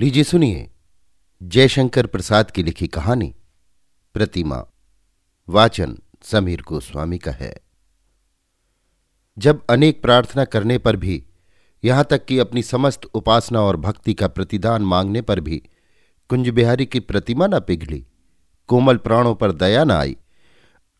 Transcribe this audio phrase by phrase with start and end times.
[0.00, 0.70] लीजिए सुनिए
[1.42, 3.34] जयशंकर प्रसाद की लिखी कहानी,
[4.14, 4.64] प्रतिमा,
[5.48, 7.56] वाचन समीर गोस्वामी का है।
[9.38, 11.26] जब अनेक प्रार्थना करने पर भी,
[11.84, 15.62] यहाँ तक कि अपनी समस्त उपासना और भक्ति का प्रतिदान मांगने पर भी
[16.28, 18.06] कुंज बिहारी की प्रतिमा न पिघली,
[18.66, 20.16] कोमल प्राणों पर दया न आई,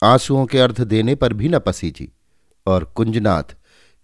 [0.03, 2.13] आंसुओं के अर्थ देने पर भी न पसीजी,
[2.67, 3.57] और कुंजनाथ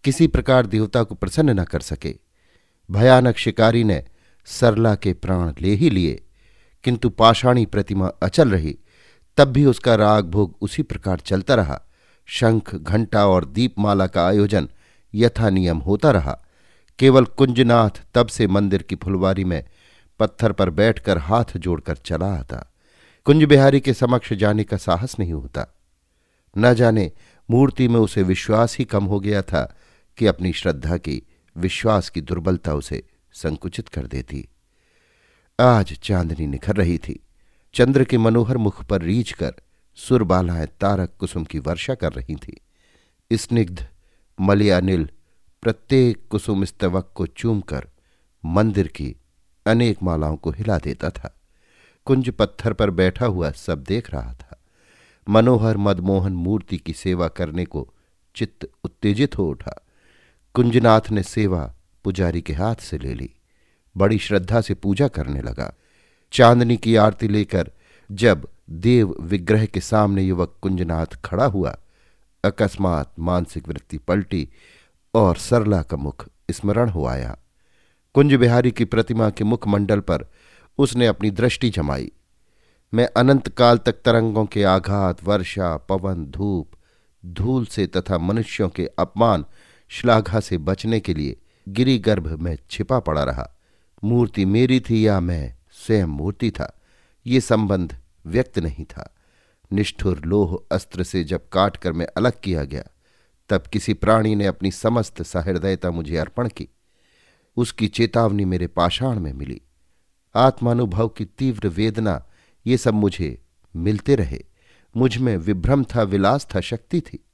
[0.05, 2.19] किसी प्रकार देवता को प्रसन्न न कर सके।
[2.91, 4.05] भयानक शिकारी ने
[4.45, 6.25] सरला के प्राण ले ही लिए।
[6.85, 8.79] किंतु पाषाणी प्रतिमा अचल रही,
[9.37, 11.83] तब भी उसका राग भोग उसी प्रकार चलता रहा।
[12.27, 14.69] शंख, घंटा और दीपमाला का आयोजन
[15.15, 16.41] यथा नियम होता रहा।
[16.99, 19.65] केवल कुंजनाथ तब से मंदिर की फुलवारी में
[20.19, 22.73] पत्थर पर बैठकर हाथ जोड़कर चला आता।
[23.25, 25.75] कुंज बिहारी के समक्ष जाने का साहस नहीं होता।
[26.59, 27.13] न जाने
[27.51, 29.77] मूर्ति में उसे विश्वास ही कम हो गया था
[30.17, 33.03] कि अपनी श्रद्धा की, विश्वास की दुर्बलता उसे
[33.35, 34.49] संकुचित कर देती।
[35.61, 37.21] आज चांदनी निखर रही थी।
[37.75, 39.55] चंद्र के मनोहर मुख पर रीझ कर
[39.95, 42.61] सुरबालाएँ तारक कुसुम की वर्षा कर रही थी।
[43.33, 43.89] स्निग्ध
[44.41, 45.09] मलियानिल
[45.63, 47.89] प्रत्येक कुसुम स्तवक को चूमकर
[48.45, 49.17] मंदिर की
[49.67, 51.41] अनेक मालाओं को हिला देता था।
[52.05, 54.63] कुंज पत्थर पर बैठा हुआ सब देख रहा था।
[55.29, 57.95] मनोहर मदमोहन मूर्ति की सेवा करने को
[58.37, 59.87] चित्त उत्तेजित हो उठा।
[60.55, 61.74] कुंजनाथ ने सेवा
[62.05, 63.31] पुजारी के हाथ से ले ली।
[63.97, 65.75] बड़ी श्रद्धा से पूजा करने लगा।
[66.33, 67.71] चांदनी की आरती लेकर
[68.13, 71.77] जब देव विग्रह के सामने युवक कुंजनाथ खड़ा हुआ,
[72.45, 74.49] अकस्मात मानसिक वृत्ति पलटी
[75.15, 77.39] और सरला का मुख स्मरण हो आया।
[78.15, 80.27] कुंज बिहारी की प्रतिमा के मुखमंडल पर
[80.79, 82.13] उसने अपनी दृष्टि जमाई।
[82.95, 86.71] मैं अनंत काल तक तरंगों के आघात, वर्षा, पवन, धूप,
[87.27, 89.45] धूल से तथा मनुष्यों के अपमान,
[89.89, 91.37] श्लाघा से बचने के लिए
[91.69, 93.57] गिरिगर्भ में छिपा पड़ा रहा।
[94.05, 95.57] मूर्ति मेरी थी या मैं?
[95.73, 96.81] स्वयं मूर्ति था।
[97.27, 99.15] ये संबंध व्यक्त नहीं था।
[99.73, 102.85] निष्ठुर लोह अस्त्र से जब काट कर मैं अलग किया गया,
[103.49, 106.69] तब किसी प्राणी ने अपनी समस्त सहृदयता मुझे अर्पण की।
[107.57, 109.63] उसकी चेतावनी मेरे पाषाण में मिली।
[110.35, 112.27] आत्मानुभव की तीव्र वेदना,
[112.67, 113.43] ये सब मुझे
[113.77, 114.45] मिलते रहे।
[114.97, 117.25] मुझमें विभ्रम था, विलास था, शक्ति थी।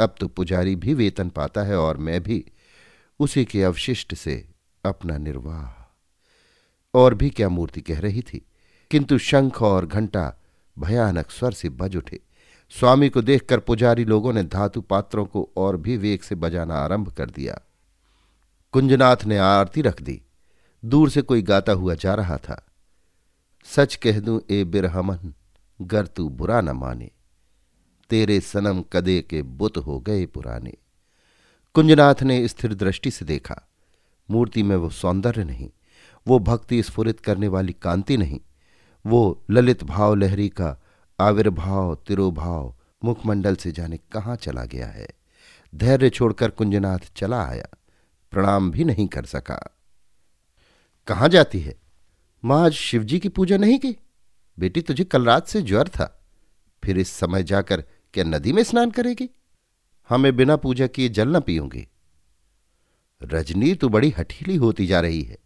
[0.00, 2.44] अब तो पुजारी भी वेतन पाता है और मैं भी
[3.20, 4.48] उसी के अवशिष्ट से
[4.84, 5.92] अपना निर्वाह।
[6.94, 8.46] और भी क्या मूर्ति कह रही थी?
[8.90, 10.34] किंतु शंख और घंटा
[10.78, 12.20] भयानक स्वर से बज उठे।
[12.70, 17.12] स्वामी को देखकर पुजारी लोगों ने धातु पात्रों को और भी वेग से बजाना आरंभ
[17.12, 17.60] कर दिया।
[18.72, 20.22] कुंजनाथ ने आरती रख दी।
[20.84, 22.66] दूर से कोई गाता हुआ जा रहा था।
[23.64, 25.34] सच कह दूँ, ए बिरहमन,
[25.82, 27.10] गर तू बुरा न माने।
[28.10, 30.74] तेरे सनम कदे के बुत हो गए पुराने।
[31.76, 33.56] कुंजनाथ ने स्थिर दृष्टि से देखा।
[34.30, 35.68] मूर्ति में वो सौंदर्य नहीं,
[36.26, 38.40] वो भक्ति स्फुरित करने वाली कांति नहीं,
[39.04, 40.76] वो ललित भाव लहरी का
[41.18, 45.08] आविर्भाव, तिरोभाव, मुखमंडल से जाने कहाँ चला गया है।
[45.74, 47.68] धैर्य छोड़कर कुंजनाथ चला आया,
[48.30, 49.60] प्रणाम भी नहीं कर सका।
[51.08, 51.76] कहाँ जाती है?
[52.44, 53.96] माँ आज शिवजी की पूजा नहीं की?
[54.58, 56.24] बेटी तुझे कल रात से ज्वर था,
[56.84, 59.28] फिर इस समय जाकर क्या नदी में स्नान करेगी?
[60.08, 61.88] हमें बिना पूजा किए जल न पीऊँगी
[63.22, 65.38] रजनी तो बड़ी हठीली होती जा रही है।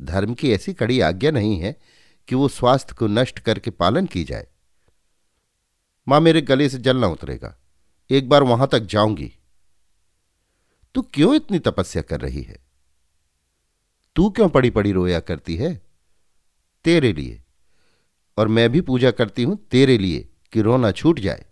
[0.00, 1.76] धर्म की ऐसी कड़ी आज्ञा नहीं है
[2.28, 4.48] कि वो स्वास्थ्य को नष्ट करके पालन की जाए।
[6.08, 7.58] माँ मेरे गले से जल न उतरेगा।
[8.10, 9.32] एक बार वहाँ तक जाऊँगी।
[10.94, 12.58] तू क्यों इतनी तपस्या कर रही है?
[14.16, 15.82] तू क्यों पड़ी पड़ी रोया करती है?
[16.84, 17.42] तेरे लिए।
[18.36, 21.46] और मैं भी पूजा करती हूँ तेरे लिए कि रोना छूट जाए।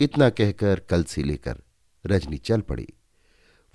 [0.00, 1.62] इतना कहकर कल से लेकर
[2.08, 2.88] रजनी चल पड़ी।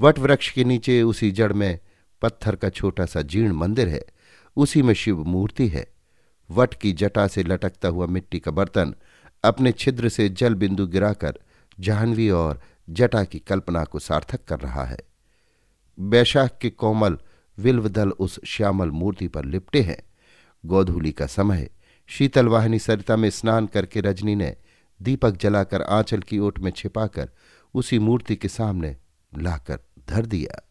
[0.01, 1.79] वट वृक्ष के नीचे उसी जड़ में
[2.21, 4.01] पत्थर का छोटा सा जीर्ण मंदिर है,
[4.57, 5.87] उसी में शिव मूर्ति है।
[6.51, 8.95] वट की जटा से लटकता हुआ मिट्टी का बर्तन
[9.43, 11.39] अपने छिद्र से जल बिंदु गिराकर
[11.79, 14.99] जाह्नवी और जटा की कल्पना को सार्थक कर रहा है।
[15.99, 17.17] बैशाख के कोमल
[17.57, 20.01] विल्वदल उस श्यामल मूर्ति पर लिपटे हैं।
[20.65, 21.69] गोधूली का समय
[22.07, 24.55] शीतल वाहिनी सरिता में स्नान करके रजनी ने
[25.01, 27.29] दीपक जलाकर आंचल की ओट में छिपाकर
[27.73, 28.97] उसी मूर्ति के सामने
[29.37, 29.79] लाकर
[30.09, 30.69] धर दिया।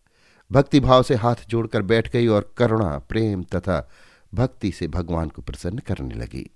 [0.53, 3.91] भक्तिभाव से हाथ जोड़कर बैठ गई और करुणा, प्रेम तथा
[4.35, 6.51] भक्ति से भगवान को प्रसन्न करने लगी।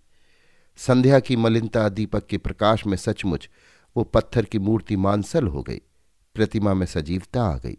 [0.77, 3.51] संध्या की मलिनता दीपक के प्रकाश में सचमुच
[3.97, 5.81] वो पत्थर की मूर्ति मानसल हो गई।
[6.35, 7.79] प्रतिमा में सजीवता आ गई।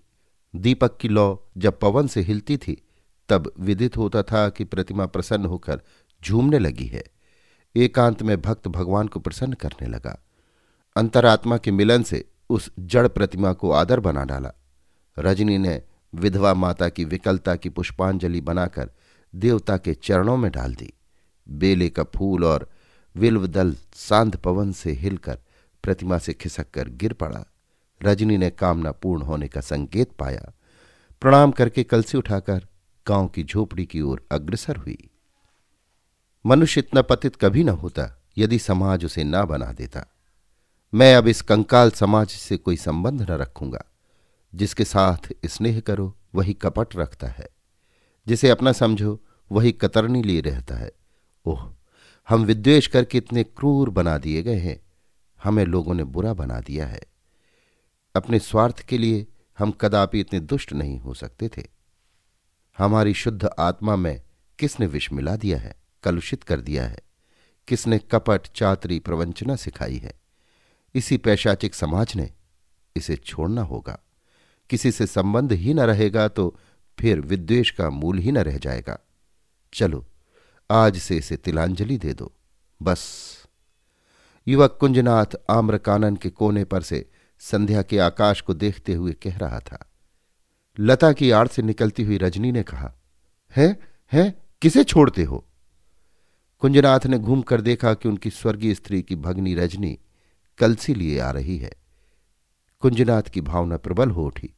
[0.56, 2.88] दीपक की लौ जब पवन से हिलती थी,
[3.30, 5.81] तब विदित होता था कि प्रतिमा प्रसन्न होकर
[6.25, 7.04] झूमने लगी है।
[7.75, 10.25] एकांत में भक्त भगवान को प्रसन्न करने लगा।
[10.96, 14.51] अंतरात्मा के मिलन से उस जड़ प्रतिमा को आदर बना डाला।
[15.19, 15.83] रजनी ने
[16.15, 18.89] विधवा माता की विकलता की पुष्पांजलि बनाकर
[19.35, 20.94] देवता के चरणों में डाल दी।
[21.49, 22.69] बेले का फूल और
[23.15, 25.39] विल्वदल सांध पवन से हिलकर
[25.83, 27.45] प्रतिमा से खिसक कर गिर पड़ा।
[28.03, 30.53] रजनी ने कामना पूर्ण होने का संकेत पाया।
[31.21, 32.67] प्रणाम करके कलसी उठाकर
[33.07, 35.09] गाँव की झोपड़ी की ओर अग्रसर हुई।
[36.45, 40.17] मनुष्य इतना पतित कभी न होता, यदि समाज उसे ना बना देता।
[40.94, 43.86] मैं अब इस कंकाल समाज से कोई संबंध न रखूँगा।
[44.56, 47.50] जिसके साथ स्नेह करो, वही कपट रखता है।
[48.28, 49.19] जिसे अपना समझो,
[49.51, 50.92] वही कतरनी लिए रहता है।
[51.45, 51.74] ओह,
[52.30, 54.81] हम विद्वेश करके इतने क्रूर बना दिए गए हैं।
[55.44, 57.01] हमें लोगों ने बुरा बना दिया है।
[58.16, 61.63] अपने स्वार्थ के लिए हम कदापि इतने दुष्ट नहीं हो सकते थे।
[62.78, 64.22] हमारी शुद्ध आत्मा में
[64.60, 67.00] किसने विष मिला दिया है, कलुषित कर दिया है?
[67.68, 70.26] किसने कपट चातरी प्रवंचना सिखाई है?
[70.97, 72.29] इसी पैशाचिक समाज ने
[72.95, 73.99] इसे छोड़ना होगा।
[74.69, 76.55] किसी से संबंध ही न रहेगा तो
[76.99, 78.97] फिर विद्वेश का मूल ही न रह जाएगा।
[79.73, 80.05] चलो,
[80.71, 82.31] आज से इसे तिलांजलि दे दो,
[82.81, 83.03] बस।
[84.47, 87.09] युवक कुंजनाथ आम्रकानन के कोने पर से
[87.39, 89.91] संध्या के आकाश को देखते हुए कह रहा था।
[90.79, 92.94] लता की आड़ से निकलती हुई रजनी ने कहा,
[93.55, 93.79] है
[94.11, 95.44] है, किसे छोड़ते हो?
[96.59, 99.97] कुंजनाथ ने घूम कर देखा कि उनकी स्वर्गीय स्त्री की भगनी रजनी
[100.57, 101.71] कलसी लिए आ रही है।
[102.80, 104.54] कुंजनाथ की भावना प्रबल हो उठी।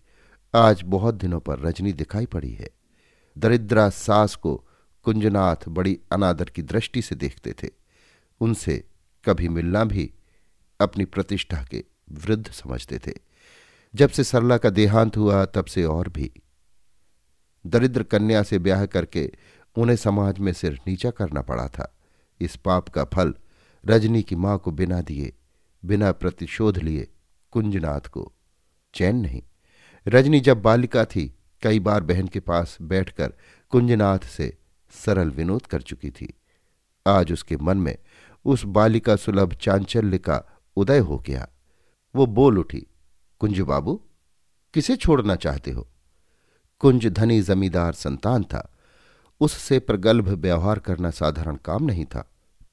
[0.55, 2.69] आज बहुत दिनों पर रजनी दिखाई पड़ी है।
[3.37, 4.67] दरिद्रा सास को
[5.03, 7.69] कुंजनाथ बड़ी अनादर की दृष्टि से देखते थे।
[8.39, 8.83] उनसे
[9.25, 10.13] कभी मिलना भी
[10.81, 13.11] अपनी प्रतिष्ठा के वृद्ध समझते थे।
[13.95, 16.31] जब से सरला का देहांत हुआ, तब से और भी।
[17.67, 19.31] दरिद्र कन्या से ब्याह करके
[19.75, 21.97] उन्हें समाज में सिर नीचा करना पड़ा था।
[22.41, 23.33] इस पाप का फल
[23.85, 25.33] रजनी की माँ को बिना दिए
[25.85, 27.07] बिना प्रतिशोध लिए
[27.51, 28.33] कुंजनाथ को।
[28.93, 29.43] चैन नहीं।
[30.07, 33.33] रजनी जब बालिका थी, कई बार बहन के पास बैठकर
[33.69, 34.57] कुंजनाथ से
[34.91, 36.33] सरल विनोद कर चुकी थी।
[37.07, 37.97] आज उसके मन में
[38.45, 40.43] उस बालिका सुलभ चांचल्य का
[40.75, 41.47] उदय हो गया।
[42.15, 42.87] वो बोल उठी,
[43.39, 44.01] कुंज बाबू,
[44.73, 45.87] किसे छोड़ना चाहते हो?
[46.79, 48.73] कुंज धनी जमींदार संतान था।
[49.39, 52.29] उससे प्रगल्भ व्यवहार करना साधारण काम नहीं था।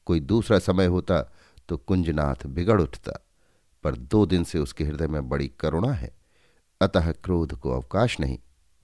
[0.07, 1.36] कोई दूसरा समय होता
[1.69, 3.13] तो कुंजनाथ बिगड़ उठता,
[3.85, 6.15] पर दो दिन से उसके हृदय में बड़ी करुणा है।
[6.81, 8.39] अतः क्रोध को अवकाश नहीं,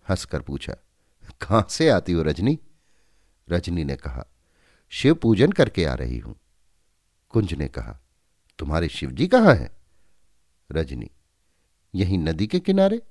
[0.06, 0.75] हंसकर पूछा,
[1.40, 2.58] कहाँ से आती हो रजनी?
[3.49, 4.26] रजनी ने कहा,
[4.93, 6.37] शिव पूजन करके आ रही हूँ।
[7.29, 7.99] कुंज ने कहा,
[8.58, 9.70] तुम्हारे शिवजी कहाँ हैं?
[10.73, 11.11] रजनी,
[11.94, 13.02] यही नदी के किनारे?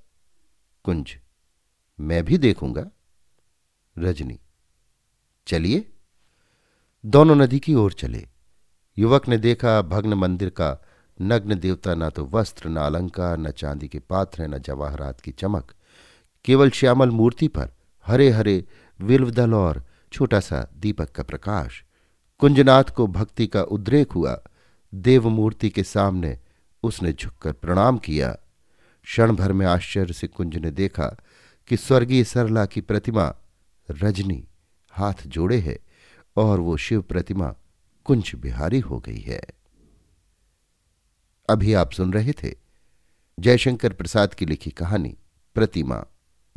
[0.84, 1.18] कुंज,
[2.00, 2.90] मैं भी देखूँगा।
[3.96, 4.40] रजनी,
[5.48, 5.86] चलिए।
[7.06, 8.28] दोनों नदी की ओर चले।
[8.98, 10.86] युवक ने देखा भग्न मंदिर का
[11.22, 15.72] नग्न देवता न तो वस्त्र, न अलंकार, न चांदी के पात्र न जवाहरात की चमक।
[16.46, 17.70] केवल श्यामल मूर्ति पर
[18.06, 18.66] हरे हरे
[19.02, 19.84] विल्वदल और
[20.14, 21.84] छोटा सा दीपक का प्रकाश।
[22.40, 24.44] कुंजनाथ को भक्ति का उद्रेक हुआ।
[24.96, 26.40] देवमूर्ति के सामने
[26.84, 28.32] उसने झुककर प्रणाम किया।
[29.04, 31.18] क्षण भर में आश्चर्य से कुंज ने देखा
[31.68, 33.36] कि स्वर्गीय सरला की प्रतिमा
[33.92, 34.48] रजनी
[34.92, 35.80] हाथ जोड़े है
[36.38, 37.56] और वो शिव प्रतिमा
[38.06, 39.42] कुंज बिहारी हो गई है।
[41.50, 42.56] अभी आप सुन रहे थे
[43.40, 45.18] जयशंकर प्रसाद की लिखी कहानी,
[45.56, 46.06] प्रतिमा,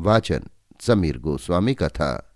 [0.01, 0.43] वाचन,
[0.81, 2.34] समीर गोस्वामी का था।